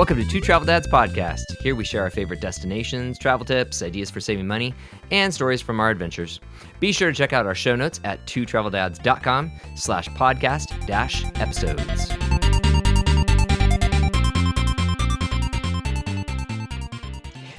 [0.00, 1.60] Welcome to Two Travel Dads Podcast.
[1.60, 4.72] Here we share our favorite destinations, travel tips, ideas for saving money,
[5.10, 6.40] and stories from our adventures.
[6.80, 12.08] Be sure to check out our show notes at twotraveldads.com slash podcast dash episodes.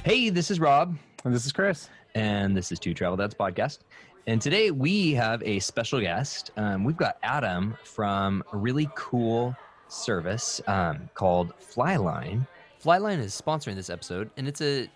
[0.04, 0.96] Hey, this is Rob.
[1.24, 1.90] And this is Chris.
[2.16, 3.78] And this is Two Travel Dads Podcast.
[4.26, 6.50] And today we have a special guest.
[6.56, 9.54] Um, we've got Adam from a really cool
[9.92, 12.46] service um, called Flyline.
[12.82, 14.88] Flyline is sponsoring this episode, and it's a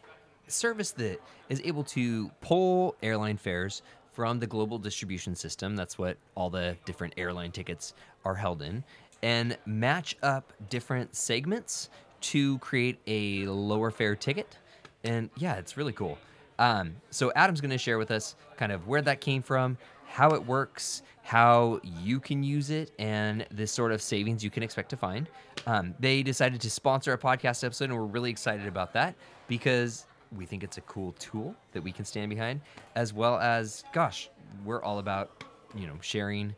[0.48, 3.82] service that is able to pull airline fares
[4.12, 5.77] from the global distribution system.
[5.77, 8.82] That's what all the different airline tickets are held in,
[9.23, 11.90] and match up different segments
[12.23, 14.56] to create a lower fare ticket.
[15.04, 16.18] And yeah, it's really cool.
[16.59, 19.76] Um, so Adam's going to share with us kind of where that came from,
[20.06, 24.62] how it works, how you can use it, and the sort of savings you can
[24.62, 25.29] expect to find.
[25.66, 29.15] Um, they decided to sponsor a podcast episode, and we're really excited about that
[29.48, 32.60] because we think it's a cool tool that we can stand behind,
[32.95, 34.30] as well as, gosh,
[34.65, 35.45] we're all about
[35.76, 36.54] you know sharing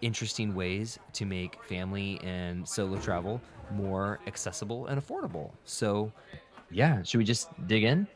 [0.00, 3.40] interesting ways to make family and solo travel
[3.72, 5.50] more accessible and affordable.
[5.64, 6.12] So,
[6.70, 8.06] yeah, should we just dig in?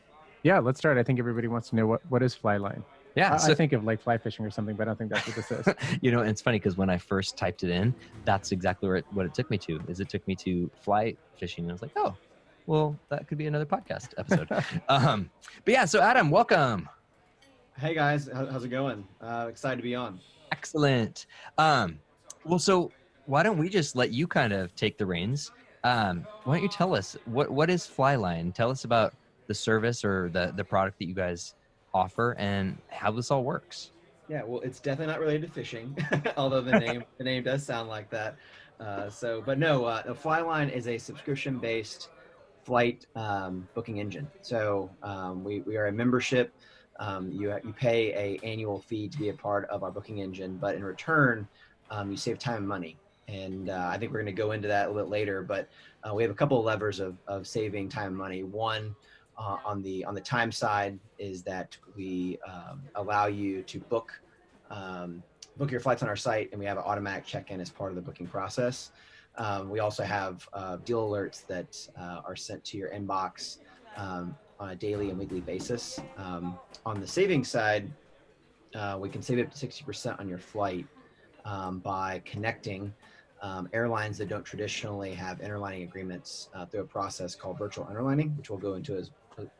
[0.43, 0.97] Yeah, let's start.
[0.97, 2.83] I think everybody wants to know what, what is Flyline.
[3.17, 5.11] Yeah, I, so- I think of like fly fishing or something, but I don't think
[5.11, 5.73] that's what this is.
[6.01, 8.97] you know, and it's funny because when I first typed it in, that's exactly where
[8.97, 9.79] it, what it took me to.
[9.87, 12.15] Is it took me to fly fishing, and I was like, oh,
[12.67, 14.47] well, that could be another podcast episode.
[14.89, 15.31] um,
[15.65, 16.87] but yeah, so Adam, welcome.
[17.75, 19.03] Hey guys, how's it going?
[19.19, 20.19] Uh, excited to be on.
[20.51, 21.25] Excellent.
[21.57, 21.99] Um,
[22.45, 22.91] well, so
[23.25, 25.51] why don't we just let you kind of take the reins?
[25.83, 28.53] Um, why don't you tell us what what is Flyline?
[28.53, 29.15] Tell us about
[29.47, 31.55] the service or the the product that you guys
[31.97, 33.91] offer and how this all works.
[34.29, 35.97] Yeah, well, it's definitely not related to fishing,
[36.37, 38.35] although the name the name does sound like that.
[38.79, 42.09] Uh, so, but no, uh, the Flyline is a subscription-based
[42.63, 44.27] flight um, booking engine.
[44.41, 46.53] So um, we, we are a membership.
[46.99, 50.57] Um, you you pay a annual fee to be a part of our booking engine,
[50.57, 51.47] but in return,
[51.89, 52.97] um, you save time and money.
[53.29, 55.43] And uh, I think we're going to go into that a little bit later.
[55.43, 55.69] But
[56.03, 58.43] uh, we have a couple of levers of, of saving time and money.
[58.43, 58.95] One
[59.37, 64.11] uh, on the on the time side is that we um, allow you to book
[64.69, 65.23] um,
[65.57, 67.95] book your flights on our site, and we have an automatic check-in as part of
[67.95, 68.91] the booking process.
[69.37, 73.57] Um, we also have uh, deal alerts that uh, are sent to your inbox
[73.95, 75.99] um, on a daily and weekly basis.
[76.17, 77.91] Um, on the savings side,
[78.75, 80.85] uh, we can save up to 60% on your flight
[81.45, 82.93] um, by connecting
[83.41, 88.35] um, airlines that don't traditionally have interlining agreements uh, through a process called virtual interlining,
[88.37, 89.11] which we'll go into as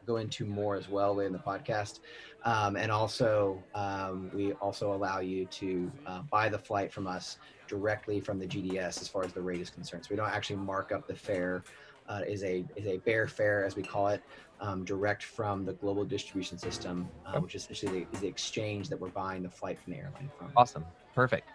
[0.05, 1.99] go into more as well later in the podcast.
[2.43, 7.37] Um, and also, um, we also allow you to uh, buy the flight from us
[7.67, 10.05] directly from the GDS as far as the rate is concerned.
[10.05, 11.63] So we don't actually mark up the fare.
[12.09, 14.23] Uh, is a is a bare fare as we call it,
[14.61, 18.87] um, direct from the global distribution system, uh, which is essentially the, is the exchange
[18.87, 20.49] that we're buying the flight from the airline from.
[20.55, 20.85] Awesome.
[21.13, 21.49] Perfect.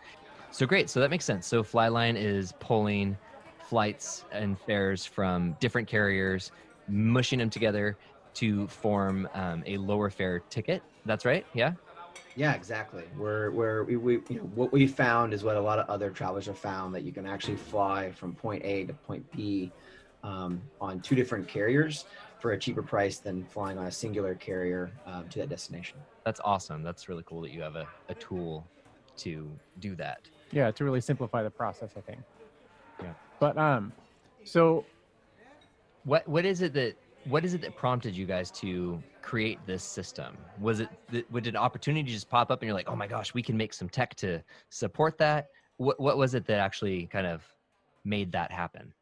[0.51, 0.91] So great.
[0.91, 1.47] So that makes sense.
[1.47, 3.17] So Flyline is pulling
[3.61, 6.53] flights and fares from different carriers,
[6.87, 7.97] mushing them together
[8.35, 10.83] to form um, a lower fare ticket.
[11.05, 11.45] That's right.
[11.55, 11.73] Yeah.
[12.35, 13.05] Yeah, exactly.
[13.17, 16.11] We're, we're, we, we, you know, what we found is what a lot of other
[16.11, 19.71] travelers have found that you can actually fly from point A to point B
[20.23, 22.07] um, on two different carriers
[22.41, 25.99] for a cheaper price than flying on a singular carrier um, to that destination.
[26.25, 26.83] That's awesome.
[26.83, 28.67] That's really cool that you have a, a tool
[29.19, 30.21] to do that.
[30.53, 32.21] yeah, to really simplify the process, I think.
[33.03, 33.13] Yeah.
[33.41, 33.93] But um,
[34.45, 34.87] so
[36.05, 39.85] What what is it that what is it that prompted you guys to create this
[39.85, 40.37] system?
[40.61, 43.35] Was it th- did an opportunity just pop up and you're like, oh my gosh,
[43.35, 45.49] we can make some tech to support that?
[45.77, 47.43] What what was it that actually kind of
[48.05, 48.93] made that happen?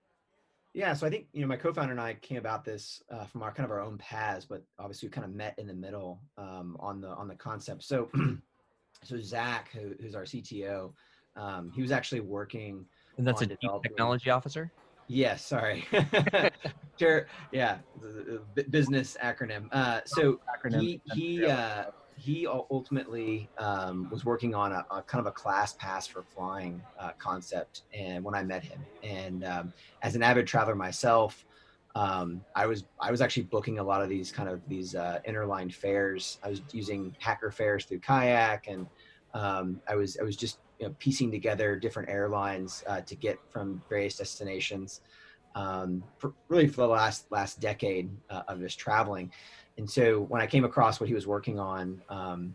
[0.72, 3.42] Yeah, so I think you know my co-founder and I came about this uh, from
[3.42, 6.20] our kind of our own paths, but obviously we kind of met in the middle
[6.38, 7.82] um, on the on the concept.
[7.82, 8.08] So,
[9.04, 10.92] so Zach, who, who's our CTO,
[11.36, 12.84] um, he was actually working.
[13.18, 14.70] And that's a technology officer.
[15.12, 15.84] Yes, sorry.
[17.00, 17.26] sure.
[17.50, 17.78] Yeah,
[18.70, 19.66] business acronym.
[19.72, 20.80] Uh, so acronym.
[20.80, 21.86] he he uh,
[22.16, 27.10] he ultimately um, was working on a, a kind of a ClassPass for flying uh,
[27.18, 29.72] concept, and when I met him, and um,
[30.02, 31.44] as an avid traveler myself,
[31.96, 35.18] um, I was I was actually booking a lot of these kind of these uh,
[35.28, 36.38] interline fares.
[36.44, 38.86] I was using hacker fares through Kayak, and
[39.34, 43.38] um, I was I was just you know, piecing together different airlines uh, to get
[43.50, 45.02] from various destinations.
[45.54, 49.30] Um, for, really for the last last decade uh, of just traveling,
[49.78, 52.54] and so when I came across what he was working on, um,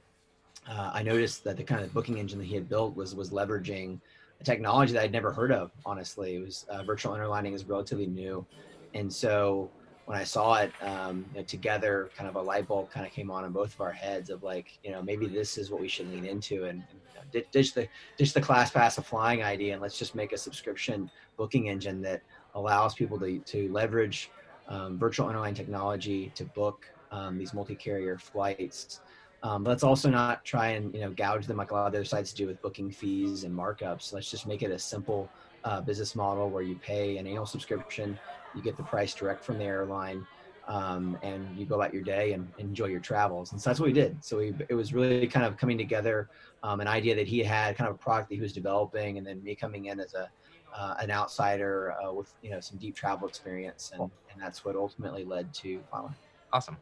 [0.67, 3.31] uh, I noticed that the kind of booking engine that he had built was was
[3.31, 3.99] leveraging
[4.39, 5.71] a technology that I'd never heard of.
[5.85, 8.45] Honestly, it was uh, virtual interlining is relatively new,
[8.93, 9.69] and so
[10.05, 13.11] when I saw it um, you know, together, kind of a light bulb kind of
[13.11, 15.81] came on in both of our heads of like, you know, maybe this is what
[15.81, 16.99] we should lean into and, and
[17.33, 17.87] you know, ditch the
[18.17, 22.21] ditch the ClassPass of flying idea and let's just make a subscription booking engine that
[22.53, 24.29] allows people to to leverage
[24.67, 29.01] um, virtual interline technology to book um, these multi-carrier flights.
[29.43, 32.05] Um, let's also not try and you know gouge them like a lot of other
[32.05, 34.13] sites do with booking fees and markups.
[34.13, 35.29] Let's just make it a simple
[35.63, 38.19] uh, business model where you pay an annual subscription
[38.55, 40.25] you get the price direct from the airline
[40.67, 43.51] um, and you go about your day and enjoy your travels.
[43.51, 44.23] And so that's what we did.
[44.23, 46.29] So we, it was really kind of coming together,
[46.63, 49.27] um, an idea that he had, kind of a product that he was developing, and
[49.27, 50.29] then me coming in as a
[50.75, 54.75] uh, an outsider uh, with you know some deep travel experience, and, and that's what
[54.75, 56.13] ultimately led to Flyline.
[56.51, 56.77] Awesome.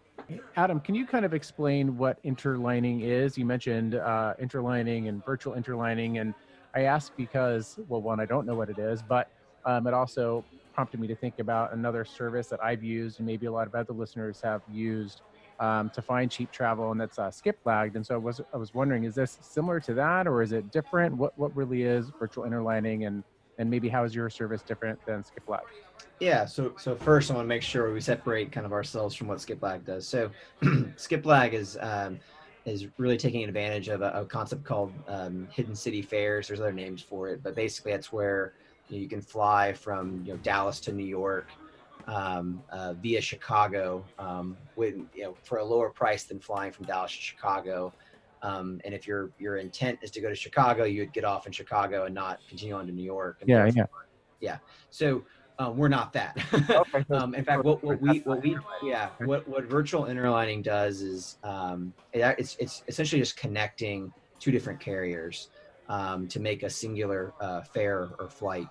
[0.55, 3.37] Adam, can you kind of explain what interlining is?
[3.37, 6.33] You mentioned uh, interlining and virtual interlining, and
[6.75, 9.29] I ask because, well, one, I don't know what it is, but
[9.65, 10.43] um, it also
[10.73, 13.75] prompted me to think about another service that I've used and maybe a lot of
[13.75, 15.21] other listeners have used
[15.59, 17.95] um, to find cheap travel, and that's uh, Skiplagged.
[17.95, 20.71] And so I was I was wondering, is this similar to that, or is it
[20.71, 21.15] different?
[21.15, 23.23] What what really is virtual interlining, and
[23.59, 25.61] and maybe how is your service different than Skiplagged?
[26.19, 29.27] Yeah, so so first I want to make sure we separate kind of ourselves from
[29.27, 30.07] what Skiplagged does.
[30.07, 30.31] So
[30.63, 32.19] Skiplagged is um,
[32.65, 36.47] is really taking advantage of a, a concept called um, hidden city fares.
[36.47, 38.53] There's other names for it, but basically that's where
[38.89, 41.47] you, know, you can fly from you know Dallas to New York
[42.07, 46.85] um, uh, via Chicago um, with you know for a lower price than flying from
[46.85, 47.93] Dallas to Chicago.
[48.41, 51.53] Um, and if your your intent is to go to Chicago, you'd get off in
[51.53, 53.41] Chicago and not continue on to New York.
[53.45, 53.85] yeah, yeah,
[54.41, 54.57] yeah.
[54.89, 55.23] So
[55.59, 56.37] um, we're not that.
[56.69, 57.05] Okay.
[57.11, 61.37] um, in fact, what, what we what we yeah what what virtual interlining does is
[61.43, 65.49] um, it, it's it's essentially just connecting two different carriers
[65.89, 68.67] um, to make a singular uh, fare or flight.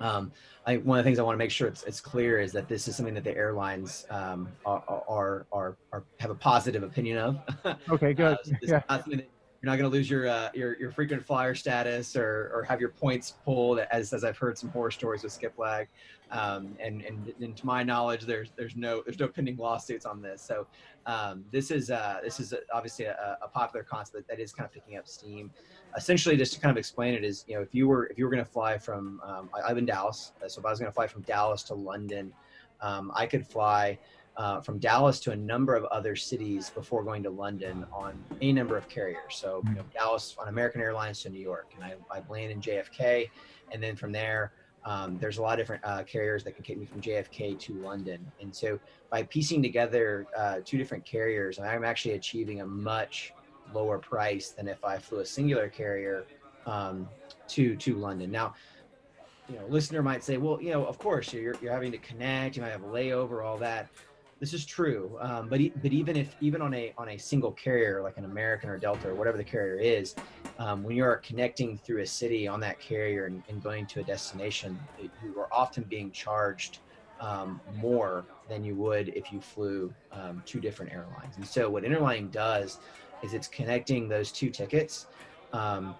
[0.00, 0.32] Um,
[0.66, 2.68] I, one of the things I want to make sure it's, it's, clear is that
[2.68, 7.18] this is something that the airlines um, are, are, are, are, have a positive opinion
[7.18, 7.38] of.
[7.88, 8.36] Okay, good.
[8.46, 8.82] Uh, yeah.
[8.88, 12.64] not you're not going to lose your, uh, your your frequent flyer status or, or
[12.64, 15.86] have your points pulled, as, as I've heard some horror stories with Skiplagged.
[16.34, 20.20] Um, and, and, and to my knowledge, there's there's no there's no pending lawsuits on
[20.20, 20.42] this.
[20.42, 20.66] So
[21.06, 24.72] um, this is uh, this is obviously a, a, popular concept that is kind of
[24.72, 25.52] picking up steam.
[25.96, 28.24] Essentially, just to kind of explain it is, you know, if you were if you
[28.24, 30.80] were going to fly from um, I, live in Dallas, uh, so if I was
[30.80, 32.32] going to fly from Dallas to London,
[32.80, 33.98] um, I could fly.
[34.36, 38.52] Uh, from Dallas to a number of other cities before going to London on a
[38.52, 39.20] number of carriers.
[39.30, 42.60] So you know, Dallas on American Airlines to New York, and I, I land in
[42.60, 43.30] JFK,
[43.70, 44.50] and then from there
[44.84, 47.74] um, there's a lot of different uh, carriers that can take me from JFK to
[47.74, 48.24] London.
[48.40, 48.78] And so
[49.10, 53.32] by piecing together uh, two different carriers, I'm actually achieving a much
[53.72, 56.26] lower price than if I flew a singular carrier
[56.66, 57.08] um,
[57.48, 58.30] to to London.
[58.30, 58.54] Now,
[59.48, 62.56] you know, listener might say, well, you know, of course you're you're having to connect,
[62.56, 63.88] you might have a layover, all that.
[64.44, 68.02] This is true, um, but but even if even on a on a single carrier
[68.02, 70.14] like an American or Delta or whatever the carrier is,
[70.58, 74.00] um, when you are connecting through a city on that carrier and, and going to
[74.00, 76.80] a destination, you are often being charged
[77.20, 81.38] um, more than you would if you flew um, two different airlines.
[81.38, 82.80] And so what interlining does
[83.22, 85.06] is it's connecting those two tickets
[85.54, 85.94] um,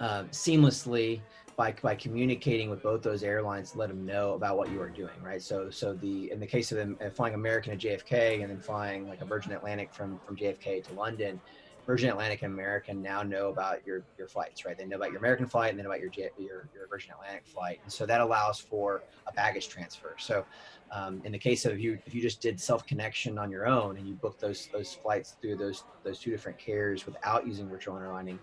[0.00, 1.22] uh, seamlessly
[1.60, 5.10] by, by communicating with both those airlines let them know about what you are doing,
[5.22, 5.42] right?
[5.42, 8.60] So, so the in the case of them uh, flying American to JFK and then
[8.60, 11.38] flying like a Virgin Atlantic from from JFK to London,
[11.84, 14.78] Virgin Atlantic and American now know about your your flights, right?
[14.78, 17.78] They know about your American flight and then about your your, your Virgin Atlantic flight,
[17.82, 20.14] and so that allows for a baggage transfer.
[20.18, 20.46] So,
[20.90, 23.98] um, in the case of you, if you just did self connection on your own
[23.98, 27.98] and you booked those those flights through those those two different carriers without using virtual
[27.98, 28.38] interlining,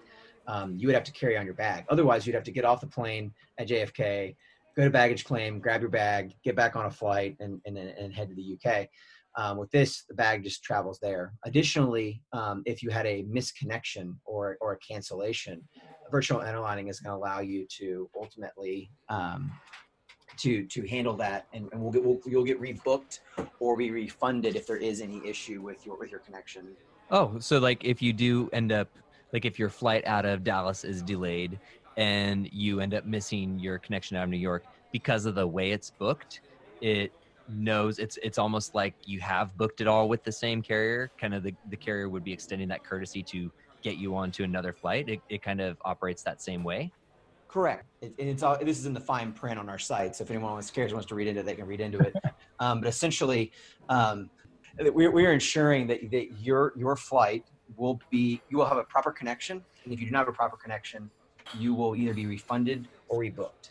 [0.47, 1.85] um, you would have to carry on your bag.
[1.89, 4.35] Otherwise, you'd have to get off the plane at JFK,
[4.75, 8.13] go to baggage claim, grab your bag, get back on a flight, and, and, and
[8.13, 8.87] head to the UK.
[9.35, 11.33] Um, with this, the bag just travels there.
[11.45, 15.61] Additionally, um, if you had a misconnection or, or a cancellation,
[16.11, 19.51] virtual interlining is going to allow you to ultimately um,
[20.37, 23.19] to to handle that, and, and we'll get we'll, you'll get rebooked
[23.59, 26.75] or be refunded if there is any issue with your with your connection.
[27.11, 28.89] Oh, so like if you do end up
[29.33, 31.59] like if your flight out of Dallas is delayed
[31.97, 35.71] and you end up missing your connection out of New York because of the way
[35.71, 36.41] it's booked,
[36.81, 37.11] it
[37.49, 41.09] knows it's it's almost like you have booked it all with the same carrier.
[41.19, 44.73] Kind of the, the carrier would be extending that courtesy to get you onto another
[44.73, 45.07] flight.
[45.09, 46.91] It, it kind of operates that same way.
[47.47, 47.85] Correct.
[48.01, 50.15] It, and it's all this is in the fine print on our site.
[50.15, 52.15] So if anyone wants cares wants to read into it, they can read into it.
[52.59, 53.51] um, but essentially,
[53.89, 54.29] um,
[54.79, 59.11] we're, we're ensuring that, that your your flight will be you will have a proper
[59.11, 61.09] connection, and if you do not have a proper connection,
[61.57, 63.69] you will either be refunded or rebooked.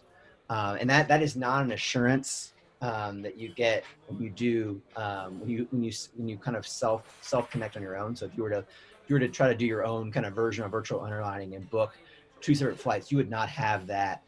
[0.49, 4.81] Uh, and that that is not an assurance um, that you get when you do
[4.97, 8.15] um, when you when you when you kind of self self connect on your own.
[8.15, 10.27] So if you were to if you were to try to do your own kind
[10.27, 11.93] of version of virtual interlining and book
[12.41, 14.23] two separate flights, you would not have that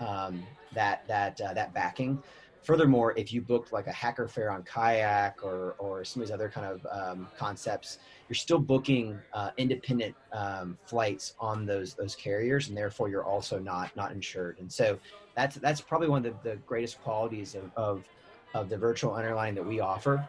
[0.00, 0.42] um,
[0.74, 2.22] that that uh, that backing.
[2.62, 6.34] Furthermore, if you booked like a hacker fare on kayak or or some of these
[6.34, 7.98] other kind of um, concepts,
[8.28, 13.58] you're still booking uh, independent um, flights on those those carriers, and therefore you're also
[13.58, 14.58] not not insured.
[14.58, 14.98] And so
[15.34, 18.04] that's that's probably one of the, the greatest qualities of, of
[18.54, 20.28] of the virtual interlining that we offer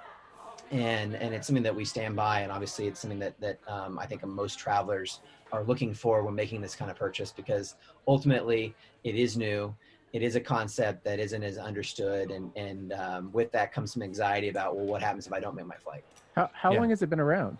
[0.72, 4.00] and and it's something that we stand by and obviously it's something that that um,
[4.00, 5.20] i think most travelers
[5.52, 7.76] are looking for when making this kind of purchase because
[8.08, 8.74] ultimately
[9.04, 9.74] it is new
[10.14, 14.04] it is a concept that isn't as understood and and um, with that comes some
[14.04, 16.04] anxiety about well what happens if i don't make my flight
[16.36, 16.80] how, how yeah.
[16.80, 17.58] long has it been around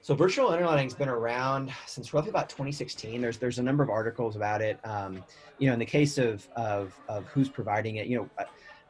[0.00, 3.90] so virtual interlining has been around since roughly about 2016 there's there's a number of
[3.90, 5.22] articles about it um,
[5.58, 8.28] you know in the case of of of who's providing it you know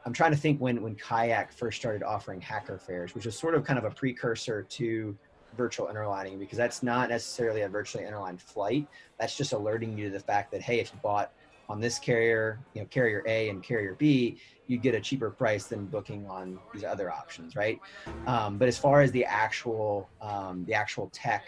[0.05, 3.55] I'm trying to think when when Kayak first started offering hacker fares, which was sort
[3.55, 5.17] of kind of a precursor to
[5.57, 8.87] virtual interlining because that's not necessarily a virtually underlined flight.
[9.19, 11.31] That's just alerting you to the fact that hey, if you bought
[11.69, 15.65] on this carrier, you know, carrier A and carrier B, you get a cheaper price
[15.65, 17.79] than booking on these other options, right?
[18.27, 21.45] Um, but as far as the actual um, the actual tech,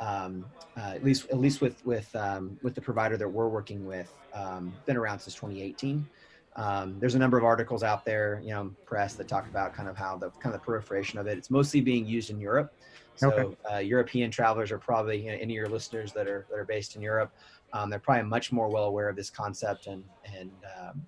[0.00, 0.44] um,
[0.76, 4.12] uh, at least at least with with um, with the provider that we're working with,
[4.34, 6.06] um, been around since 2018.
[6.56, 9.88] Um, there's a number of articles out there, you know, press that talk about kind
[9.88, 11.38] of how the kind of the proliferation of it.
[11.38, 12.72] It's mostly being used in Europe.
[13.14, 13.56] So okay.
[13.72, 16.64] uh, European travelers are probably you know, any of your listeners that are that are
[16.64, 17.32] based in Europe.
[17.72, 21.06] Um, they're probably much more well aware of this concept and and um,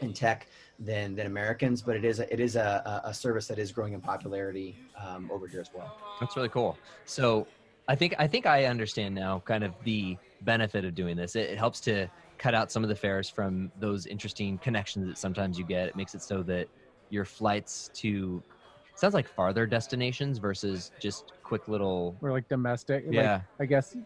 [0.00, 0.48] and tech
[0.78, 1.82] than than Americans.
[1.82, 5.30] But it is a, it is a, a service that is growing in popularity um,
[5.32, 5.96] over here as well.
[6.20, 6.76] That's really cool.
[7.04, 7.46] So
[7.88, 11.36] I think I think I understand now kind of the benefit of doing this.
[11.36, 15.18] It, it helps to cut out some of the fares from those interesting connections that
[15.18, 15.88] sometimes you get.
[15.88, 16.68] It makes it so that
[17.10, 18.42] your flights to
[18.96, 23.04] sounds like farther destinations versus just quick little or like domestic.
[23.10, 23.96] Yeah, like, I guess.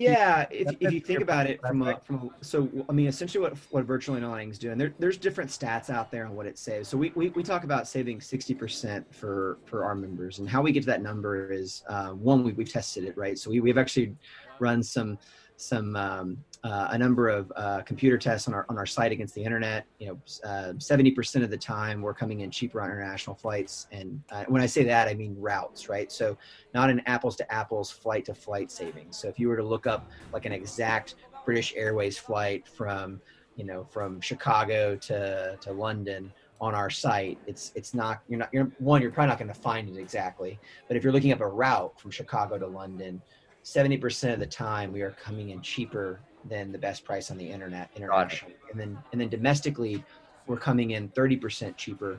[0.00, 3.42] Yeah, if, if you think about it from a, from a, so I mean essentially
[3.42, 6.58] what what virtual interlining is doing there there's different stats out there on what it
[6.58, 6.88] saves.
[6.88, 10.62] So we, we, we talk about saving sixty percent for for our members and how
[10.62, 13.38] we get to that number is uh, one we, we've tested it right.
[13.38, 14.16] So we we've actually
[14.58, 15.18] run some
[15.56, 19.34] some um, uh, a number of uh, computer tests on our on our site against
[19.34, 19.86] the internet.
[19.98, 23.86] You know, uh, seventy percent of the time we're coming in cheaper on international flights,
[23.92, 26.12] and uh, when I say that, I mean routes, right?
[26.12, 26.36] So
[26.74, 29.16] not an apples to apples flight to flight savings.
[29.16, 31.14] So if you were to look up like an exact
[31.44, 33.20] British Airways flight from
[33.56, 38.50] you know from Chicago to to London on our site it's it's not you're not
[38.52, 41.40] you're one you're probably not going to find it exactly but if you're looking up
[41.40, 43.22] a route from chicago to london
[43.64, 47.48] 70% of the time we are coming in cheaper than the best price on the
[47.48, 48.56] internet internationally.
[48.70, 50.04] And then and then domestically
[50.46, 52.18] we're coming in 30% cheaper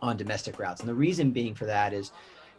[0.00, 0.80] on domestic routes.
[0.80, 2.12] And the reason being for that is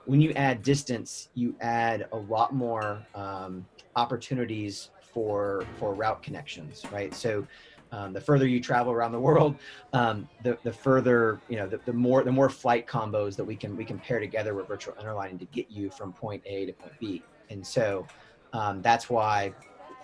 [0.05, 3.65] when you add distance, you add a lot more um,
[3.95, 7.13] opportunities for for route connections, right?
[7.13, 7.45] So
[7.91, 9.55] um, the further you travel around the world,
[9.93, 13.55] um, the the further you know, the, the more the more flight combos that we
[13.55, 16.73] can we can pair together with virtual interlining to get you from point A to
[16.73, 17.23] point B.
[17.49, 18.07] And so
[18.53, 19.53] um, that's why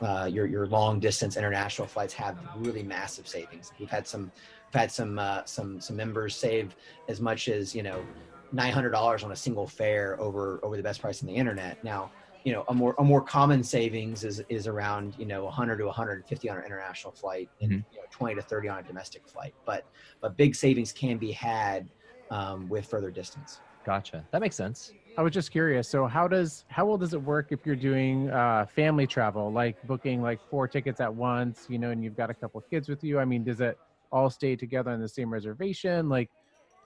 [0.03, 3.71] uh, your your long distance international flights have really massive savings.
[3.79, 4.31] We've had some
[4.67, 6.75] we've had some uh, some some members save
[7.07, 8.03] as much as you know
[8.51, 11.83] nine hundred dollars on a single fare over over the best price on the internet.
[11.83, 12.11] Now
[12.43, 15.85] you know a more a more common savings is is around you know 100 to
[15.85, 17.93] 150 on an international flight and mm-hmm.
[17.93, 19.53] you know, 20 to 30 on a domestic flight.
[19.65, 19.85] But
[20.21, 21.87] but big savings can be had
[22.29, 23.61] um, with further distance.
[23.85, 24.25] Gotcha.
[24.31, 24.93] That makes sense.
[25.15, 25.87] I was just curious.
[25.87, 29.81] So how does how well does it work if you're doing uh, family travel, like
[29.85, 33.03] booking like four tickets at once, you know, and you've got a couple kids with
[33.03, 33.19] you?
[33.19, 33.77] I mean, does it
[34.11, 36.09] all stay together on the same reservation?
[36.09, 36.29] Like,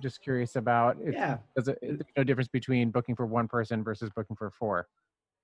[0.02, 0.98] just curious about.
[1.02, 1.38] If, yeah.
[1.56, 4.88] Does it is no difference between booking for one person versus booking for four?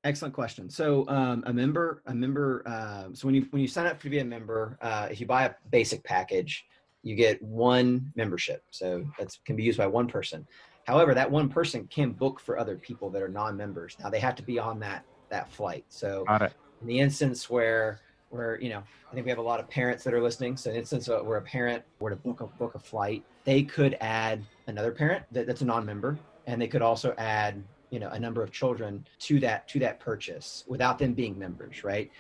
[0.03, 0.69] Excellent question.
[0.69, 2.63] So um, a member, a member.
[2.65, 5.25] Uh, so when you when you sign up to be a member, uh, if you
[5.25, 6.65] buy a basic package,
[7.01, 8.63] you get one membership.
[8.71, 10.45] So that can be used by one person.
[10.85, 13.95] However, that one person can book for other people that are non-members.
[14.01, 15.85] Now they have to be on that that flight.
[15.89, 16.25] So
[16.81, 17.99] in the instance where
[18.29, 20.57] where you know I think we have a lot of parents that are listening.
[20.57, 23.63] So in the instance where a parent were to book a book a flight, they
[23.63, 28.09] could add another parent that, that's a non-member, and they could also add you know
[28.09, 32.11] a number of children to that to that purchase without them being members, right?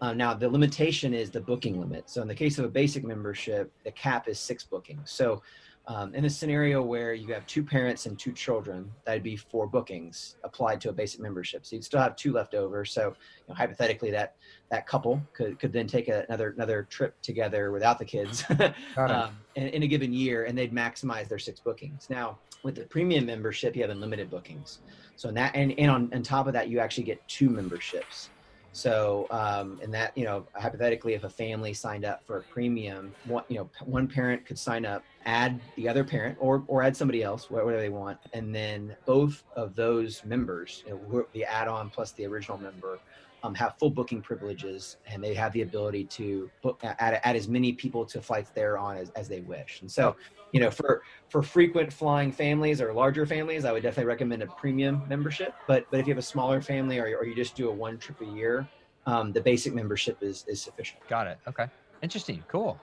[0.00, 2.10] Uh, now the limitation is the booking limit.
[2.10, 5.10] So in the case of a basic membership, the cap is six bookings.
[5.10, 5.42] So
[5.88, 9.66] Um, in a scenario where you have two parents and two children, that'd be four
[9.66, 11.66] bookings applied to a basic membership.
[11.66, 12.84] So you'd still have two left over.
[12.84, 13.14] So you
[13.48, 14.36] know, hypothetically, that
[14.70, 18.44] that couple could, could then take a, another another trip together without the kids
[18.96, 22.08] um, in, in a given year, and they'd maximize their six bookings.
[22.08, 24.78] Now, with the premium membership, you have unlimited bookings.
[25.16, 28.30] So in that, and, and on, on top of that, you actually get two memberships.
[28.72, 33.14] So, um, and that, you know, hypothetically, if a family signed up for a premium,
[33.26, 36.96] one, you know, one parent could sign up, add the other parent, or or add
[36.96, 41.90] somebody else, whatever they want, and then both of those members, you know, the add-on
[41.90, 42.98] plus the original member,
[43.42, 47.48] um, have full booking privileges, and they have the ability to book, add, add as
[47.48, 49.82] many people to flights they're on as, as they wish.
[49.82, 50.16] And so,
[50.52, 54.46] you know, for for frequent flying families or larger families, I would definitely recommend a
[54.46, 55.54] premium membership.
[55.66, 57.98] But but if you have a smaller family or, or you just do a one
[57.98, 58.66] trip a year,
[59.06, 61.00] um, the basic membership is is sufficient.
[61.08, 61.38] Got it.
[61.48, 61.66] Okay.
[62.02, 62.44] Interesting.
[62.48, 62.78] Cool.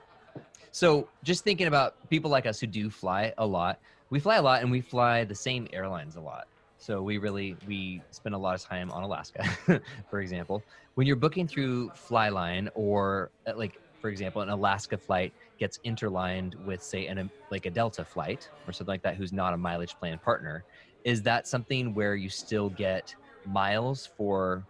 [0.72, 4.42] So just thinking about people like us who do fly a lot, we fly a
[4.42, 6.46] lot and we fly the same airlines a lot.
[6.78, 9.44] So we really we spend a lot of time on Alaska,
[10.10, 10.62] for example.
[10.94, 16.56] When you're booking through Flyline or uh, like for example, an Alaska flight gets interlined
[16.66, 19.94] with say an like a Delta flight or something like that who's not a mileage
[20.00, 20.64] plan partner,
[21.04, 23.14] is that something where you still get
[23.46, 24.64] miles for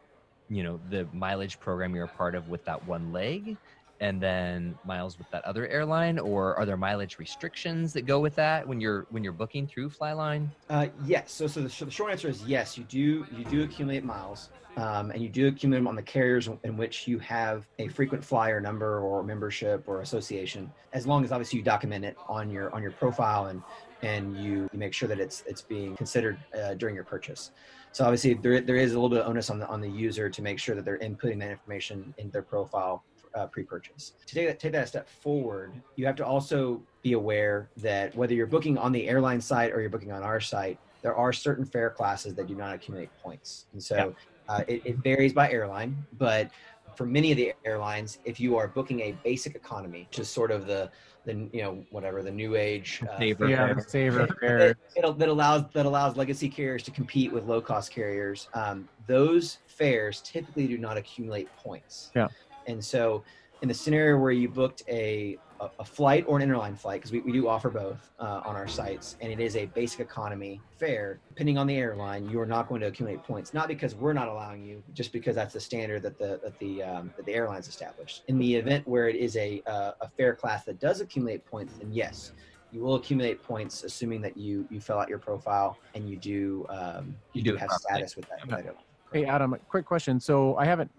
[0.51, 3.57] you know the mileage program you're a part of with that one leg
[4.01, 8.35] and then miles with that other airline or are there mileage restrictions that go with
[8.35, 10.49] that when you're when you're booking through flyline?
[10.69, 11.33] Uh, yes.
[11.33, 14.49] So so the, so the, short answer is yes you do you do accumulate miles
[14.77, 18.25] um, and you do accumulate them on the carriers in which you have a frequent
[18.25, 22.75] flyer number or membership or association as long as obviously you document it on your
[22.75, 23.63] on your profile and
[24.03, 27.51] and you, you make sure that it's it's being considered uh, during your purchase.
[27.93, 30.31] So obviously there, there is a little bit of onus on the on the user
[30.31, 33.05] to make sure that they're inputting that information in their profile
[33.35, 34.13] uh, pre-purchase.
[34.27, 38.15] To take that, take that a step forward, you have to also be aware that
[38.15, 41.33] whether you're booking on the airline site or you're booking on our site, there are
[41.33, 43.67] certain fare classes that do not accumulate points.
[43.73, 44.15] And so
[44.49, 46.51] uh, it, it varies by airline, but
[46.97, 50.51] for many of the airlines, if you are booking a basic economy, which is sort
[50.51, 50.91] of the
[51.25, 55.65] the you know whatever the new age uh, saver yeah, saver fare that, that allows
[55.75, 58.49] that allows legacy carriers to compete with low cost carriers.
[58.55, 62.11] Um, those fares typically do not accumulate points.
[62.15, 62.29] Yeah.
[62.67, 63.23] And so,
[63.63, 65.39] in the scenario where you booked a
[65.79, 68.67] a, flight or an interline flight, because we, we do offer both uh, on our
[68.67, 72.69] sites, and it is a basic economy fare, depending on the airline, you are not
[72.69, 73.53] going to accumulate points.
[73.53, 76.83] Not because we're not allowing you, just because that's the standard that the that the
[76.83, 78.23] um, that the airlines established.
[78.29, 81.75] In the event where it is a uh, a fare class that does accumulate points,
[81.79, 82.33] then yes,
[82.73, 86.67] you will accumulate points, assuming that you you fill out your profile and you do
[86.71, 88.53] um, you, you do have status with that.
[88.53, 88.71] Okay.
[89.13, 90.21] Hey Adam, quick question.
[90.21, 90.91] So I haven't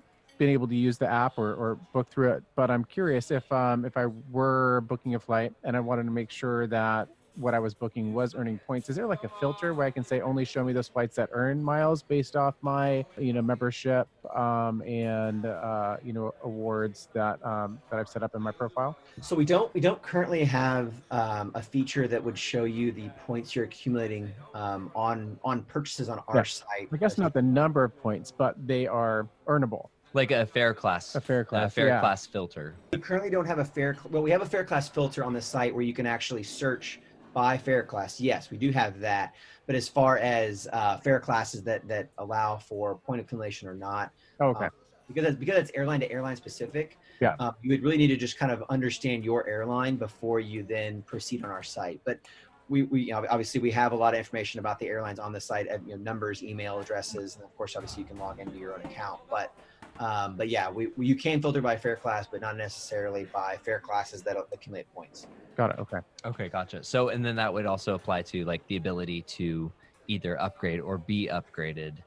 [0.41, 2.41] been able to use the app or, or book through it.
[2.56, 6.12] But I'm curious if um, if I were booking a flight and I wanted to
[6.12, 8.89] make sure that what I was booking was earning points.
[8.89, 11.30] Is there like a filter where I can say only show me those flights that
[11.32, 17.38] earn miles based off my you know membership um, and uh, you know awards that
[17.45, 18.97] um, that I've set up in my profile?
[19.21, 23.10] So we don't we don't currently have um, a feature that would show you the
[23.27, 26.43] points you're accumulating um, on on purchases on our yeah.
[26.43, 26.89] site.
[26.91, 31.15] I guess not the number of points, but they are earnable like a fare class.
[31.15, 32.00] A fare class a fare yeah.
[32.00, 32.76] class filter.
[32.91, 35.41] We currently don't have a fare well we have a fare class filter on the
[35.41, 37.00] site where you can actually search
[37.34, 38.19] by fare class.
[38.19, 39.36] Yes we do have that.
[39.67, 44.12] But as far as uh, fare classes that that allow for point accumulation or not
[44.39, 44.65] oh, okay.
[44.65, 44.71] um,
[45.08, 47.36] because it's, because it's airline to airline specific yeah.
[47.39, 51.04] uh, you would really need to just kind of understand your airline before you then
[51.04, 52.02] proceed on our site.
[52.04, 52.19] But
[52.67, 55.32] we, we you know, obviously we have a lot of information about the airlines on
[55.32, 58.58] the site you know, numbers email addresses and of course obviously you can log into
[58.58, 59.21] your own account.
[59.30, 59.54] But
[60.02, 63.58] um, but yeah, we, we, you can filter by fare class, but not necessarily by
[63.64, 65.28] fare classes that accumulate points.
[65.56, 65.80] Got it.
[65.80, 66.00] Okay.
[66.26, 66.84] Okay, gotcha.
[66.84, 69.72] So, and then that would also apply to like the ability to
[70.08, 72.00] either upgrade or be upgraded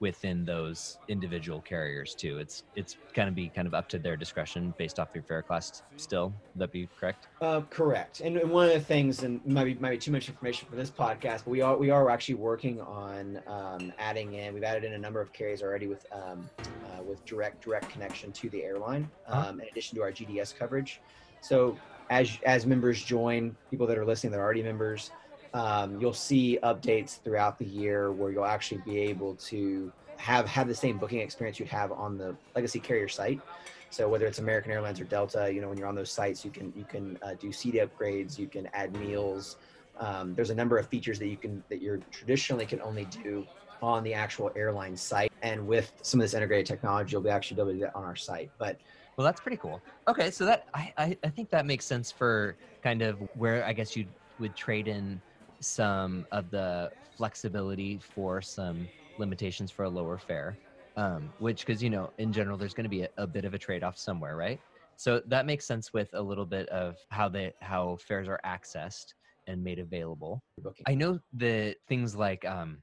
[0.00, 2.38] within those individual carriers too.
[2.38, 5.42] It's it's kind of be kind of up to their discretion based off your fare
[5.42, 5.82] class.
[5.96, 7.28] Still, Would that be correct?
[7.40, 8.20] Uh, correct.
[8.20, 10.76] And, and one of the things, and might be might be too much information for
[10.76, 14.54] this podcast, but we are we are actually working on um, adding in.
[14.54, 18.32] We've added in a number of carriers already with um, uh, with direct direct connection
[18.32, 19.52] to the airline, um, huh?
[19.52, 21.00] in addition to our GDS coverage.
[21.42, 21.76] So
[22.08, 25.10] as as members join, people that are listening that are already members
[25.54, 30.68] um, you'll see updates throughout the year where you'll actually be able to have have
[30.68, 33.40] the same booking experience you'd have on the legacy carrier site.
[33.88, 36.50] So whether it's American Airlines or Delta, you know, when you're on those sites, you
[36.50, 39.56] can you can uh, do seat upgrades, you can add meals.
[39.98, 43.46] Um, there's a number of features that you can that you're traditionally can only do
[43.82, 47.60] on the actual airline site, and with some of this integrated technology, you'll be actually
[47.60, 48.50] able to do that on our site.
[48.58, 48.78] But
[49.16, 49.80] well, that's pretty cool.
[50.06, 53.72] Okay, so that I, I, I think that makes sense for kind of where I
[53.72, 54.08] guess you'd
[54.38, 55.20] would trade in
[55.60, 60.58] some of the flexibility for some limitations for a lower fare
[60.96, 63.54] um, which because you know in general there's going to be a, a bit of
[63.54, 64.60] a trade-off somewhere right
[64.96, 69.14] so that makes sense with a little bit of how they how fares are accessed
[69.46, 70.84] and made available Booking.
[70.88, 72.78] i know that things like um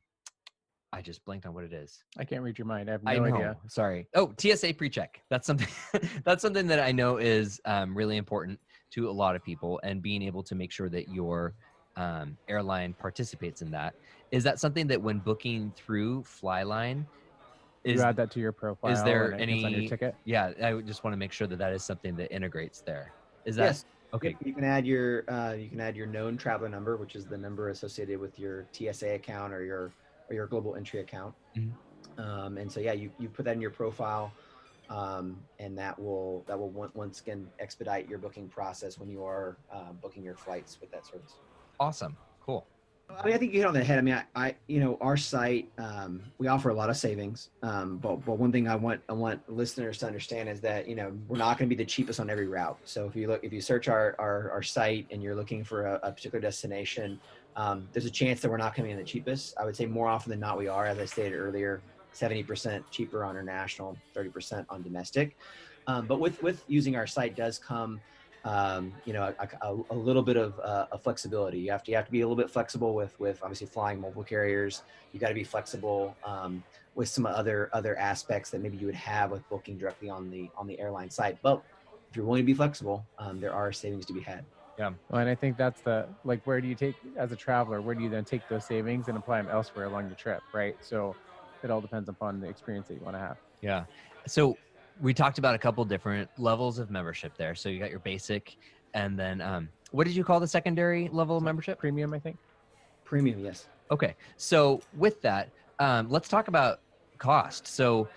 [0.94, 2.90] i just blanked on what it is I can't read your mind.
[2.90, 3.58] I have no I idea.
[3.68, 4.08] Sorry.
[4.16, 5.22] Oh, TSA pre-check.
[5.30, 5.68] That's something.
[6.26, 8.60] that's something that I know is um, really important
[8.92, 11.54] to a lot of people, and being able to make sure that your
[11.98, 13.96] um, airline participates in that.
[14.32, 17.06] Is that something that when booking through Flyline,
[17.84, 18.92] is you add that to your profile.
[18.92, 20.16] Is there and it gets on your any- ticket?
[20.26, 20.52] yeah?
[20.62, 23.14] I just want to make sure that that is something that integrates there.
[23.46, 23.86] Is that yes.
[24.14, 24.36] okay?
[24.44, 27.38] You can add your uh, you can add your known traveler number, which is the
[27.38, 29.92] number associated with your TSA account or your
[30.30, 31.34] or your global entry account.
[31.58, 31.72] Mhm.
[32.18, 34.34] Um, and so yeah, you, you put that in your profile,
[34.90, 39.58] um, and that will that will once again expedite your booking process when you are
[39.72, 41.36] uh, booking your flights with that service.
[41.80, 42.18] Awesome.
[42.42, 42.66] Cool.
[43.10, 43.98] I mean, I think you hit on the head.
[43.98, 47.50] I mean, I, I you know, our site, um, we offer a lot of savings.
[47.64, 50.96] Um, but, but one thing I want, I want listeners to understand is that, you
[50.96, 52.78] know, we're not going to be the cheapest on every route.
[52.84, 55.86] So if you look, if you search our, our, our site and you're looking for
[55.86, 57.20] a, a particular destination,
[57.56, 59.56] um, there's a chance that we're not coming in the cheapest.
[59.58, 61.82] I would say more often than not, we are, as I stated earlier,
[62.14, 65.38] 70% cheaper on international, 30% on domestic.
[65.88, 68.02] Um, but with, with using our site does come,
[68.48, 71.60] um, you know, a, a, a little bit of uh, a flexibility.
[71.60, 74.00] You have to you have to be a little bit flexible with with obviously flying
[74.00, 74.84] multiple carriers.
[75.12, 76.64] You got to be flexible um,
[76.96, 80.50] with some other other aspects that maybe you would have with booking directly on the
[80.58, 81.38] on the airline site.
[81.44, 81.62] But
[82.10, 84.46] if you're willing to be flexible, um, there are savings to be had.
[84.78, 87.82] Yeah, well, and I think that's the like, where do you take as a traveler?
[87.82, 90.76] Where do you then take those savings and apply them elsewhere along the trip, right?
[90.82, 91.16] So
[91.64, 93.38] it all depends upon the experience that you want to have.
[93.62, 93.86] Yeah.
[94.28, 94.56] So
[95.02, 97.56] we talked about a couple different levels of membership there.
[97.56, 98.58] So you got your basic,
[98.94, 101.80] and then um, what did you call the secondary level of membership?
[101.80, 102.38] Premium, I think.
[103.06, 103.68] Premium, yes.
[103.92, 104.16] Okay.
[104.38, 106.80] So with that, um, let's talk about
[107.18, 107.68] cost.
[107.68, 108.08] So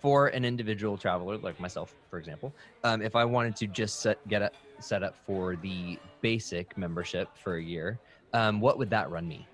[0.00, 2.52] for an individual traveler like myself, for example,
[2.84, 4.50] um, if I wanted to just set, get a,
[4.80, 7.98] set up for the basic membership for a year,
[8.32, 9.46] um, what would that run me?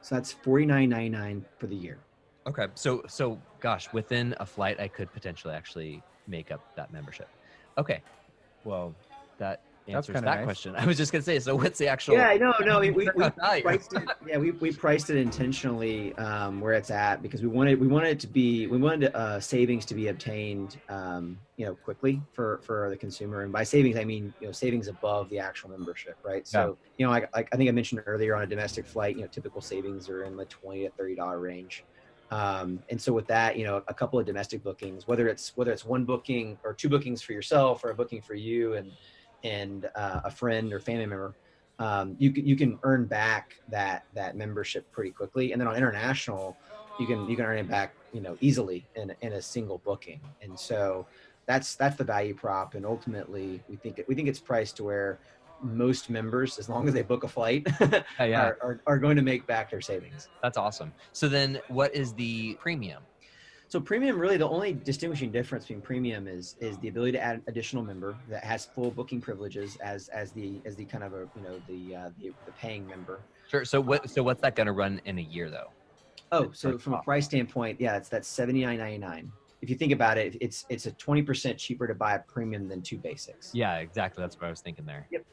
[0.00, 1.98] So that's forty nine ninety nine for the year.
[2.46, 2.66] Okay.
[2.74, 7.28] So so gosh, within a flight, I could potentially actually make up that membership.
[7.78, 8.02] Okay.
[8.64, 8.94] Well,
[9.38, 10.44] that answers that nice.
[10.44, 10.74] question.
[10.78, 11.38] I was just gonna say.
[11.38, 12.14] So what's the actual?
[12.14, 12.80] Yeah, no, no.
[12.80, 14.08] We, we, we priced it.
[14.26, 18.10] Yeah, we, we priced it intentionally um, where it's at because we wanted we wanted
[18.10, 22.60] it to be we wanted uh, savings to be obtained um, you know quickly for
[22.64, 26.16] for the consumer and by savings I mean you know savings above the actual membership
[26.24, 29.16] right so you know like, like I think I mentioned earlier on a domestic flight
[29.16, 31.84] you know typical savings are in the twenty to thirty dollar range
[32.30, 35.72] um, and so with that you know a couple of domestic bookings whether it's whether
[35.72, 38.92] it's one booking or two bookings for yourself or a booking for you and
[39.44, 41.34] and uh, a friend or family member
[41.78, 45.52] um, you can you can earn back that that membership pretty quickly.
[45.52, 46.56] And then on international
[46.98, 50.20] you can you can earn it back you know easily in, in a single booking.
[50.40, 51.06] And so
[51.44, 52.74] that's that's the value prop.
[52.74, 55.18] And ultimately we think it, we think it's priced to where
[55.62, 58.40] most members as long as they book a flight Yeah, yeah.
[58.42, 60.92] are, are, are going to make back their savings That's awesome.
[61.12, 63.02] So then, what is the premium?
[63.68, 67.42] So premium, really, the only distinguishing difference between premium is is the ability to add
[67.48, 71.28] additional member that has full booking privileges as as the as the kind of a
[71.34, 73.18] you know the uh, the, the paying member.
[73.48, 73.64] Sure.
[73.64, 74.08] So what?
[74.08, 75.70] So what's that gonna run in a year though?
[76.32, 79.32] Oh, so from a price standpoint, yeah, it's that's seventy nine ninety nine.
[79.62, 82.68] If you think about it, it's it's a twenty percent cheaper to buy a premium
[82.68, 83.50] than two basics.
[83.52, 84.22] Yeah, exactly.
[84.22, 85.08] That's what I was thinking there.
[85.10, 85.24] Yep.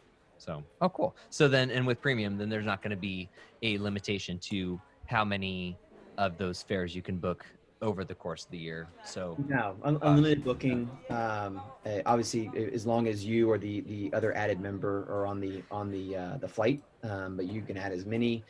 [0.43, 1.15] So, oh, cool.
[1.29, 3.29] So then, and with premium, then there's not going to be
[3.62, 5.77] a limitation to how many
[6.17, 7.45] of those fares you can book
[7.82, 8.89] over the course of the year.
[9.06, 10.89] So, No, un- unlimited booking.
[11.10, 15.39] Um, uh, obviously, as long as you or the the other added member are on
[15.39, 18.43] the on the uh, the flight, um, but you can add as many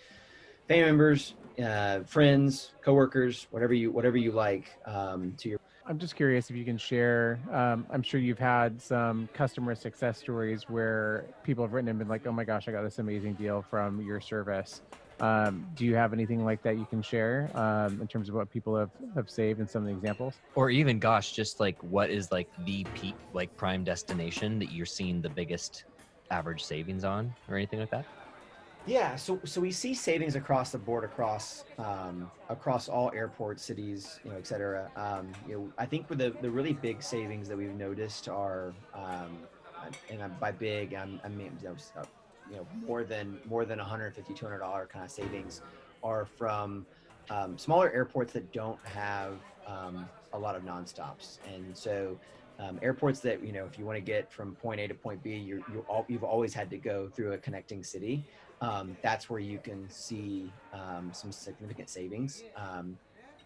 [0.68, 5.60] family members, uh, friends, coworkers, whatever you whatever you like um, to your.
[5.86, 7.44] I'm just curious if you can share.
[7.52, 12.08] Um, I'm sure you've had some customer success stories where people have written and been
[12.08, 14.82] like, "Oh my gosh, I got this amazing deal from your service."
[15.20, 18.50] Um, do you have anything like that you can share um, in terms of what
[18.50, 20.42] people have, have saved and some of the examples?
[20.56, 24.86] or even, gosh, just like what is like the peak, like prime destination that you're
[24.86, 25.86] seeing the biggest
[26.30, 28.06] average savings on, or anything like that?
[28.86, 34.20] Yeah, so so we see savings across the board, across um, across all airports, cities,
[34.26, 34.92] you know, et cetera.
[34.98, 39.38] Um, you know, I think the the really big savings that we've noticed are, um,
[40.10, 42.04] and by big, I'm, I mean, you know, uh,
[42.52, 45.62] you more than more than 150 200 dollar kind of savings
[46.04, 46.86] are from
[47.30, 52.20] um, smaller airports that don't have um, a lot of nonstops, and so.
[52.60, 55.24] Um, airports that you know, if you want to get from point A to point
[55.24, 58.24] B, you all, you've always had to go through a connecting city
[58.64, 62.98] um, that's where you can see um, some significant savings um,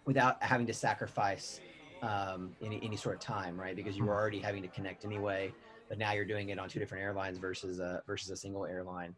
[0.05, 1.59] without having to sacrifice
[2.03, 3.75] um, any, any sort of time, right?
[3.75, 5.51] Because you were already having to connect anyway,
[5.89, 9.15] but now you're doing it on two different airlines versus a, versus a single airline.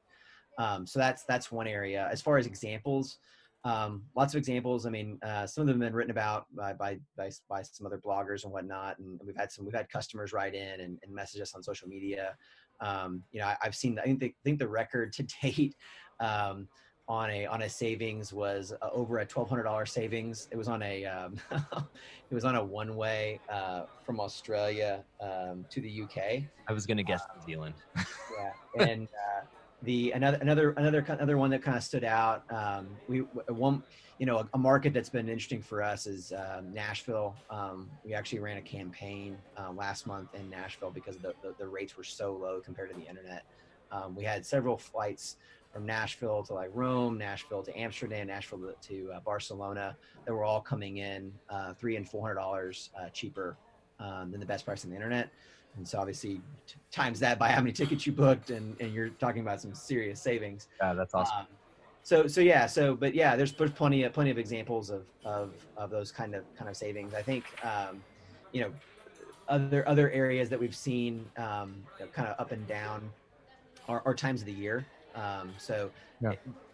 [0.57, 2.07] Um, so that's that's one area.
[2.09, 3.17] As far as examples,
[3.65, 4.85] um, lots of examples.
[4.85, 7.85] I mean, uh, some of them have been written about by, by, by, by, some
[7.85, 8.99] other bloggers and whatnot.
[8.99, 11.87] And we've had some, we've had customers write in and, and message us on social
[11.87, 12.35] media.
[12.79, 15.75] Um, you know, I, have seen, I think the, think the record to date,
[16.19, 16.67] um,
[17.09, 20.47] on a, on a savings was uh, over a $1,200 savings.
[20.51, 25.65] It was on a, um, it was on a one way, uh, from Australia, um,
[25.71, 26.43] to the UK.
[26.67, 27.73] I was going to guess New Zealand.
[27.97, 28.85] yeah.
[28.85, 29.45] And, uh,
[29.83, 32.43] the another another another another one that kind of stood out.
[32.51, 33.83] Um, we one
[34.17, 37.35] you know a, a, market that's been interesting for us is um, Nashville.
[37.49, 41.67] Um, we actually ran a campaign uh, last month in Nashville because the, the, the
[41.67, 43.45] rates were so low compared to the internet.
[43.91, 45.37] Um, we had several flights
[45.71, 50.43] from Nashville to like Rome, Nashville to Amsterdam, Nashville to, to uh, Barcelona that were
[50.43, 53.57] all coming in uh, three and four hundred dollars uh, cheaper
[53.99, 55.29] um, than the best price on the internet.
[55.79, 56.41] And so obviously
[56.91, 60.21] times that by how many tickets you booked and, and you're talking about some serious
[60.21, 60.67] savings.
[60.81, 61.37] Yeah, that's awesome.
[61.39, 61.47] Um,
[62.03, 65.53] so, so yeah, so, but yeah, there's, there's plenty of, plenty of examples of, of,
[65.77, 67.13] of those kind of, kind of savings.
[67.13, 68.03] I think, um,
[68.51, 68.71] you know,
[69.47, 71.75] other, other areas that we've seen um,
[72.11, 73.09] kind of up and down
[73.87, 74.85] are, are times of the year.
[75.15, 75.89] Um, so
[76.19, 76.33] yeah.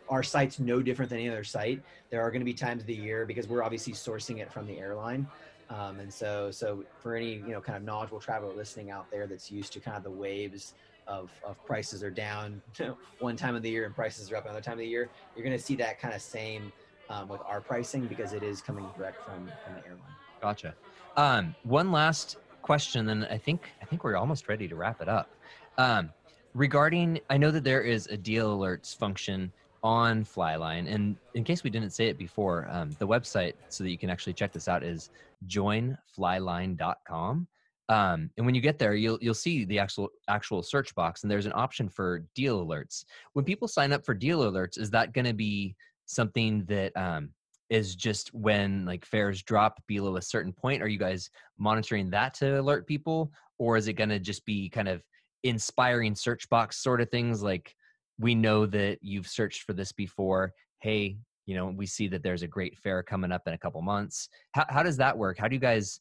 [0.09, 1.79] our site's no different than any other site.
[2.09, 4.65] There are going to be times of the year because we're obviously sourcing it from
[4.65, 5.27] the airline.
[5.69, 9.25] Um, and so, so for any you know kind of knowledgeable traveler listening out there
[9.28, 10.73] that's used to kind of the waves
[11.08, 12.62] of, of prices are down
[13.19, 15.45] one time of the year and prices are up another time of the year, you're
[15.45, 16.71] going to see that kind of same
[17.10, 20.01] um, with our pricing because it is coming direct from, from the airline.
[20.41, 20.75] Gotcha.
[21.17, 25.08] Um, one last question, then I think I think we're almost ready to wrap it
[25.08, 25.30] up.
[25.78, 26.12] Um,
[26.54, 29.51] regarding, I know that there is a deal alerts function
[29.85, 30.91] on Flyline.
[30.91, 34.09] And in case we didn't say it before, um, the website so that you can
[34.09, 35.11] actually check this out is
[35.47, 37.47] joinflyline.com.
[37.87, 41.29] Um, and when you get there, you'll you'll see the actual actual search box, and
[41.29, 43.05] there's an option for deal alerts.
[43.33, 45.75] When people sign up for deal alerts, is that going to be
[46.07, 47.29] something that um,
[47.69, 50.81] is just when like fares drop below a certain point?
[50.81, 54.67] Are you guys monitoring that to alert people, or is it going to just be
[54.67, 55.03] kind of
[55.43, 57.75] inspiring search box sort of things like
[58.19, 60.54] we know that you've searched for this before.
[60.80, 63.82] Hey, you know, we see that there's a great fare coming up in a couple
[63.82, 64.30] months.
[64.54, 65.38] How, how does that work?
[65.38, 65.99] How do you guys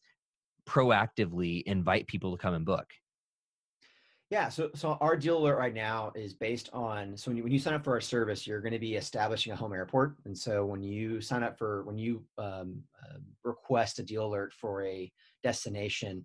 [0.67, 2.87] proactively invite people to come and book?
[4.31, 7.53] Yeah, so so our deal alert right now is based on so when you when
[7.53, 10.37] you sign up for our service, you're going to be establishing a home airport, and
[10.37, 14.83] so when you sign up for when you um, uh, request a deal alert for
[14.85, 16.25] a destination,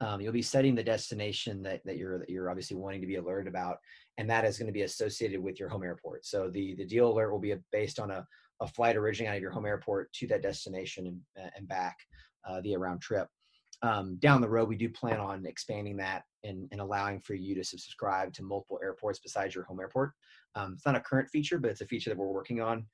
[0.00, 3.16] um, you'll be setting the destination that, that you're that you're obviously wanting to be
[3.16, 3.78] alerted about,
[4.18, 6.26] and that is going to be associated with your home airport.
[6.26, 8.26] So the the deal alert will be based on a,
[8.60, 11.96] a flight originating out of your home airport to that destination and, and back
[12.44, 13.28] uh, via round trip.
[13.82, 17.54] Um, down the road, we do plan on expanding that and, and allowing for you
[17.54, 20.12] to subscribe to multiple airports besides your home airport.
[20.54, 22.86] Um, it's not a current feature, but it's a feature that we're working on.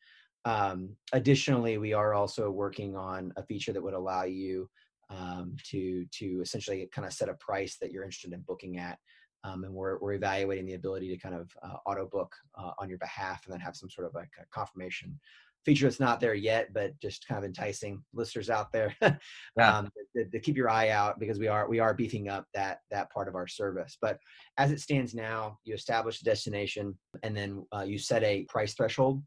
[0.45, 4.69] Um, additionally, we are also working on a feature that would allow you
[5.13, 8.99] um, to to essentially kind of set a price that you're interested in booking at.
[9.45, 12.89] Um, and we're, we're evaluating the ability to kind of uh, auto book uh, on
[12.89, 15.19] your behalf and then have some sort of like a confirmation
[15.65, 19.79] feature that's not there yet, but just kind of enticing listeners out there yeah.
[19.79, 22.79] um, to, to, keep your eye out because we are we are beefing up that
[22.91, 23.97] that part of our service.
[24.01, 24.19] But
[24.59, 28.75] as it stands now, you establish a destination and then uh, you set a price
[28.75, 29.23] threshold.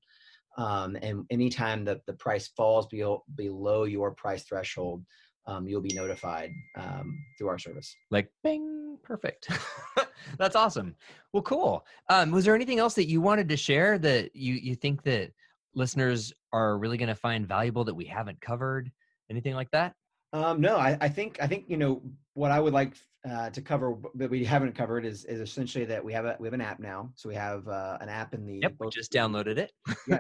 [0.57, 5.03] Um, and anytime that the price falls below, below your price threshold,
[5.47, 7.95] um, you'll be notified um, through our service.
[8.11, 9.49] Like, bing, perfect.
[10.37, 10.95] That's awesome.
[11.33, 11.85] Well, cool.
[12.09, 15.31] Um, was there anything else that you wanted to share that you you think that
[15.73, 18.91] listeners are really going to find valuable that we haven't covered?
[19.29, 19.93] Anything like that?
[20.33, 22.01] Um, no, I, I, think I think you know
[22.33, 22.95] what I would like
[23.29, 26.47] uh, to cover that we haven't covered is is essentially that we have a we
[26.47, 27.11] have an app now.
[27.15, 28.59] So we have uh, an app in the.
[28.61, 29.71] Yep, we just downloaded it.
[30.07, 30.19] yeah,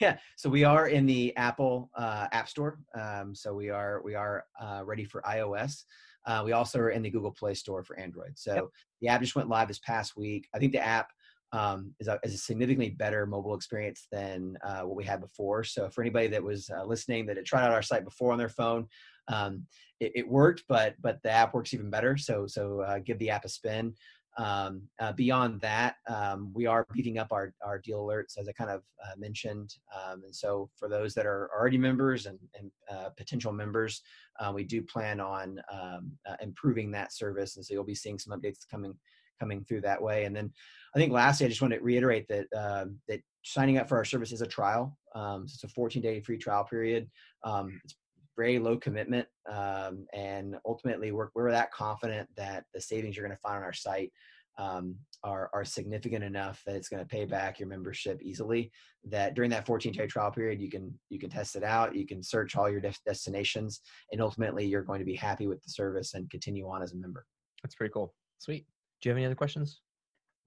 [0.00, 4.14] yeah so we are in the apple uh, app store um, so we are we
[4.14, 5.84] are uh, ready for ios.
[6.26, 8.32] Uh, we also are in the google play store for android.
[8.36, 8.64] So yep.
[9.02, 10.48] the app just went live this past week.
[10.54, 11.08] I think the app
[11.52, 15.62] um, is, a, is, a, significantly better mobile experience than uh, what we had before.
[15.62, 18.38] So for anybody that was uh, listening that had tried out our site before on
[18.38, 18.88] their phone
[19.28, 19.66] um,
[20.00, 22.16] it, it, worked but but the app works even better.
[22.16, 23.94] So so uh, give the app a spin
[24.36, 28.52] um, uh, beyond that, um, we are beefing up our, our deal alerts, as I
[28.52, 29.74] kind of uh, mentioned.
[29.94, 34.02] Um, and so, for those that are already members and, and uh, potential members,
[34.40, 37.56] uh, we do plan on um, uh, improving that service.
[37.56, 38.94] And so, you'll be seeing some updates coming
[39.38, 40.24] coming through that way.
[40.24, 40.52] And then
[40.94, 44.04] I think lastly, I just want to reiterate that um, that signing up for our
[44.04, 44.96] service is a trial.
[45.14, 47.08] Um, so it's a 14 day free trial period.
[47.44, 47.94] Um, it's
[48.36, 53.36] very low commitment, um, and ultimately we're we're that confident that the savings you're going
[53.36, 54.12] to find on our site
[54.58, 58.70] um, are are significant enough that it's going to pay back your membership easily.
[59.04, 62.06] That during that 14 day trial period, you can you can test it out, you
[62.06, 63.80] can search all your destinations,
[64.12, 66.96] and ultimately you're going to be happy with the service and continue on as a
[66.96, 67.26] member.
[67.62, 68.14] That's pretty cool.
[68.38, 68.66] Sweet.
[69.00, 69.80] Do you have any other questions?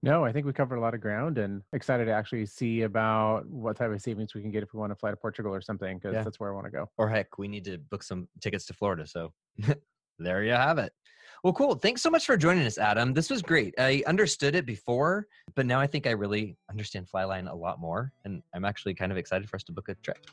[0.02, 3.46] No, I think we covered a lot of ground and excited to actually see about
[3.46, 5.60] what type of savings we can get if we want to fly to Portugal or
[5.60, 6.22] something, because yeah.
[6.22, 6.88] that's where I want to go.
[6.98, 9.06] Or heck, we need to book some tickets to Florida.
[9.06, 9.32] So
[10.18, 10.92] there you have it.
[11.42, 11.74] Well, cool.
[11.74, 13.12] Thanks so much for joining us, Adam.
[13.12, 13.74] This was great.
[13.78, 18.12] I understood it before, but now I think I really understand Flyline a lot more.
[18.24, 20.26] And I'm actually kind of excited for us to book a trip.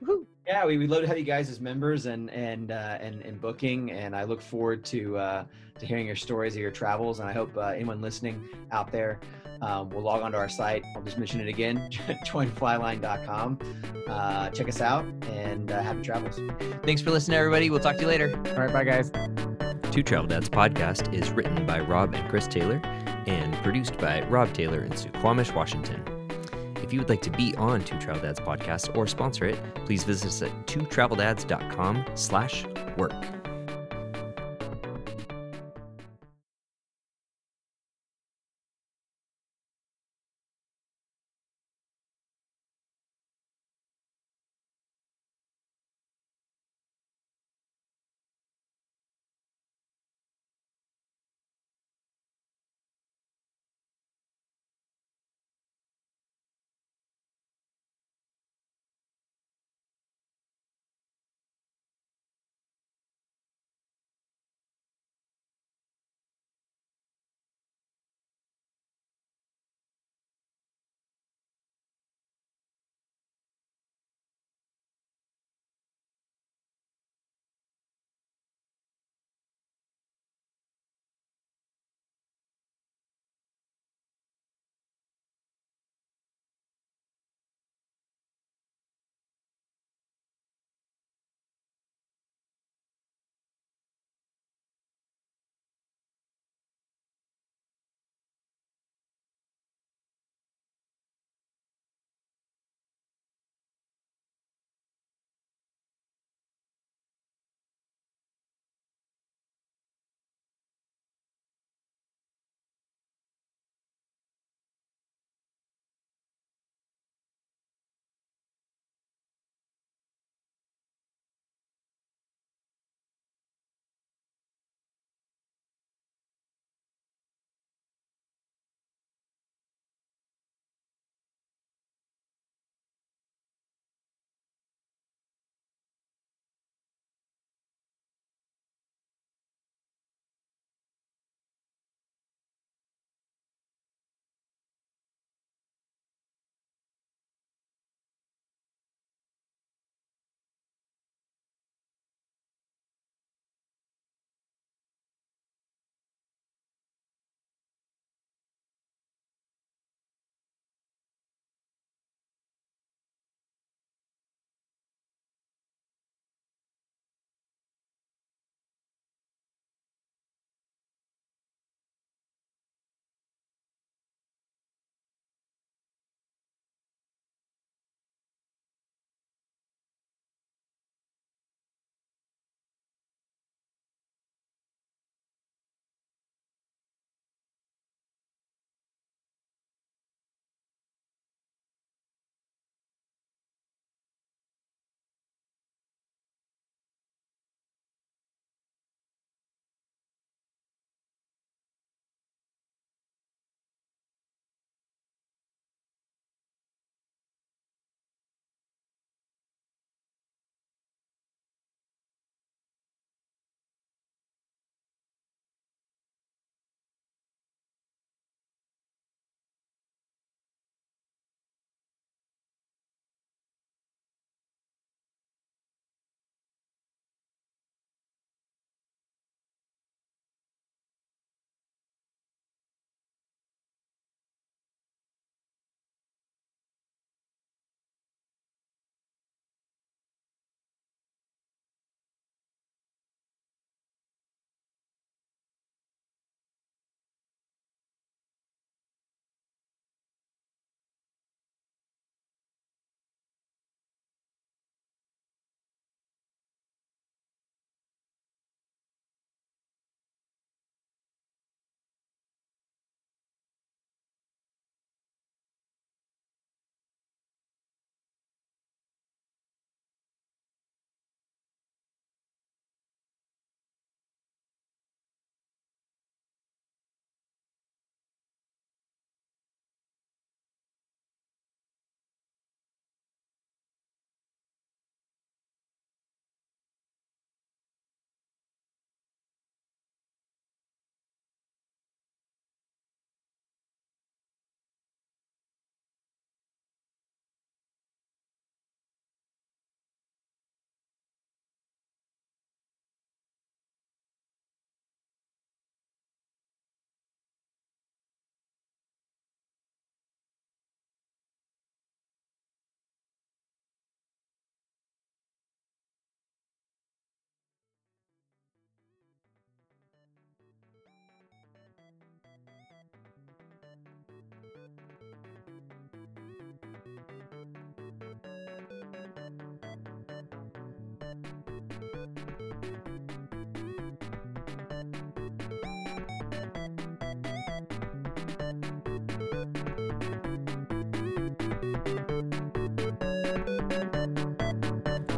[0.00, 0.26] Woo-hoo.
[0.46, 3.40] Yeah, we, would love to have you guys as members and and uh, and, and
[3.40, 5.44] booking, and I look forward to uh,
[5.78, 7.20] to hearing your stories of your travels.
[7.20, 9.20] And I hope uh, anyone listening out there
[9.60, 10.82] um, will log onto our site.
[10.96, 11.88] I'll just mention it again:
[12.26, 13.58] joinflyline.com.
[14.08, 16.40] Uh, check us out and uh, happy travels.
[16.82, 17.70] Thanks for listening, everybody.
[17.70, 18.34] We'll talk to you later.
[18.48, 19.12] All right, bye, guys.
[19.92, 22.80] Two Travel Dads podcast is written by Rob and Chris Taylor
[23.26, 26.11] and produced by Rob Taylor in Suquamish, Washington.
[26.92, 30.04] If you would like to be on Two Travel Dads podcast or sponsor it, please
[30.04, 32.66] visit us at twotraveldads.com slash
[32.98, 33.41] work.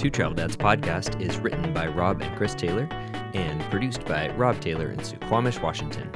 [0.04, 2.86] Two Travel Dads podcast is written by Rob and Chris Taylor
[3.32, 6.10] and produced by Rob Taylor in Suquamish, Washington.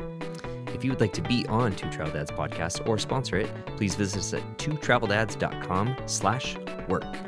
[0.74, 3.94] If you would like to be on Two Travel Dads podcast or sponsor it, please
[3.94, 7.27] visit us at twotraveldads.com slash work.